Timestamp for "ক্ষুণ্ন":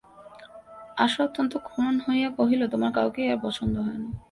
1.67-1.97